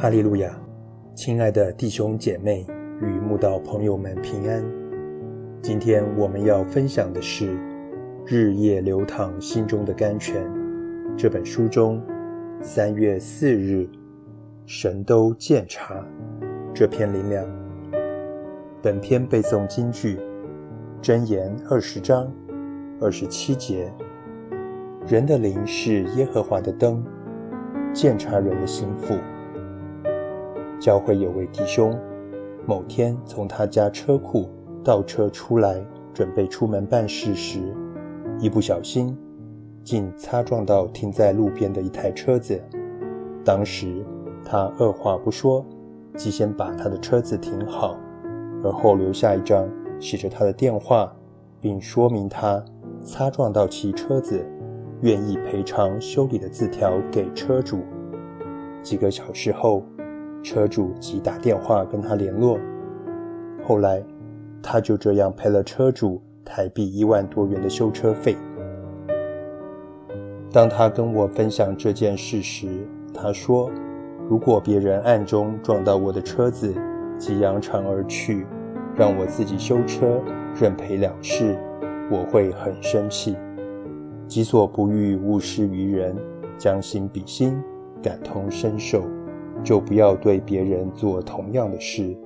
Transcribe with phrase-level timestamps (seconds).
[0.00, 0.56] 哈利路亚，
[1.16, 2.64] 亲爱的弟兄姐妹
[3.02, 4.64] 与慕道朋友们平安。
[5.60, 7.54] 今天我们要分享的是
[8.24, 10.46] 《日夜流淌心中的甘泉》
[11.16, 12.00] 这本书中
[12.62, 13.90] 三月四日
[14.66, 16.06] 神都鉴察
[16.72, 17.44] 这篇灵粮。
[18.80, 20.16] 本篇背诵金句：
[21.02, 22.32] 箴言二十章
[23.00, 23.92] 二十七节。
[25.08, 27.04] 人的灵是耶和华的灯，
[27.92, 29.16] 鉴察人的心腹。
[30.80, 31.98] 教会有位弟兄，
[32.64, 34.48] 某天从他家车库
[34.84, 37.74] 倒车出来，准备出门办事时，
[38.38, 39.16] 一不小心，
[39.82, 42.62] 竟擦撞到停在路边的一台车子。
[43.44, 44.04] 当时
[44.44, 45.66] 他二话不说，
[46.14, 47.96] 即先把他的车子停好，
[48.62, 51.12] 而后留下一张写着他的电话，
[51.60, 52.64] 并说明他
[53.02, 54.46] 擦撞到其车子，
[55.00, 57.80] 愿意赔偿修理的字条给车主。
[58.80, 59.82] 几个小时后。
[60.42, 62.58] 车主即打电话跟他联络，
[63.66, 64.02] 后来
[64.62, 68.36] 他就这样赔了车主台币一万多元的修车费。
[70.50, 72.66] 当他跟我分享这件事时，
[73.12, 73.70] 他说
[74.30, 76.74] ：“如果别人暗中撞到我的车子，
[77.18, 78.46] 即扬长而去，
[78.96, 80.22] 让我自己修车，
[80.58, 81.58] 认赔了事，
[82.10, 83.36] 我会很生气。
[84.26, 86.16] 己所不欲，勿施于人，
[86.56, 87.62] 将心比心，
[88.02, 89.02] 感同身受。”
[89.62, 92.16] 就不要对别人做同样的事。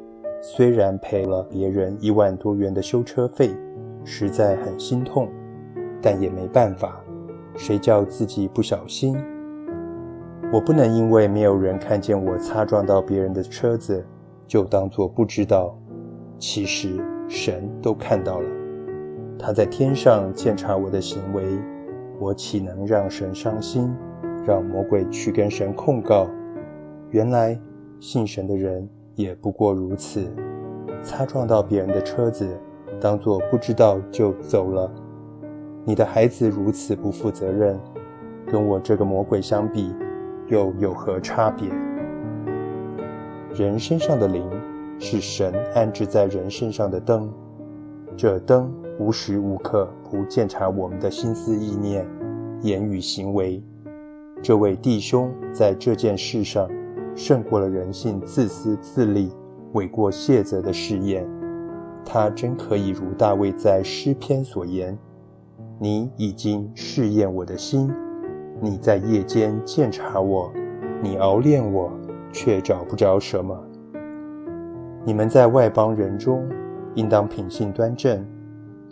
[0.41, 3.51] 虽然赔了别人一万多元的修车费，
[4.05, 5.29] 实在很心痛，
[6.01, 7.01] 但也没办法。
[7.55, 9.17] 谁叫自己不小心？
[10.53, 14.05] 我不能因为没有人看见我擦撞到别人的车子，
[14.47, 15.79] 就当作不知道。
[16.39, 18.49] 其实神都看到了，
[19.39, 21.45] 他在天上监察我的行为，
[22.19, 23.95] 我岂能让神伤心，
[24.45, 26.27] 让魔鬼去跟神控告？
[27.13, 27.61] 原来
[28.01, 30.35] 信神的人也不过如此，
[31.03, 32.59] 擦撞到别人的车子，
[32.99, 34.91] 当作不知道就走了。
[35.85, 37.79] 你的孩子如此不负责任，
[38.47, 39.95] 跟我这个魔鬼相比，
[40.47, 41.69] 又有何差别？
[43.55, 44.43] 人身上的灵
[44.99, 47.31] 是神安置在人身上的灯，
[48.17, 52.09] 这灯无时无刻不检查我们的心思意念、
[52.63, 53.63] 言语行为。
[54.43, 56.67] 这位弟兄在这件事上。
[57.15, 59.31] 胜过了人性自私自利、
[59.73, 61.29] 诿过谢责的试验，
[62.05, 64.97] 他真可以如大卫在诗篇所言
[65.79, 67.93] ：“你已经试验我的心，
[68.61, 70.53] 你在夜间鉴察我，
[71.03, 71.91] 你熬炼我，
[72.33, 73.59] 却找不着什么。”
[75.05, 76.49] 你们在外邦人中，
[76.95, 78.25] 应当品性端正，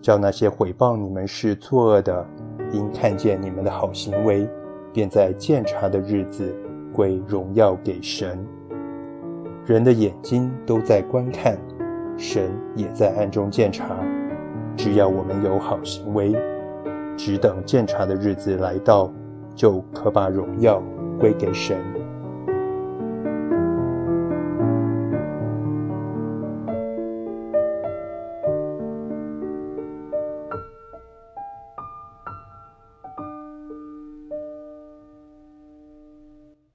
[0.02, 2.26] 叫那些毁谤你们是作恶的，
[2.72, 4.48] 因看见你们的好行为，
[4.92, 6.54] 便在鉴察的日子。
[6.92, 8.38] 归荣耀给神，
[9.66, 11.56] 人的眼睛都在观看，
[12.16, 13.96] 神也在暗中鉴察。
[14.76, 16.34] 只要我们有好行为，
[17.16, 19.12] 只等鉴察的日子来到，
[19.54, 20.82] 就可把荣耀
[21.18, 21.76] 归给神。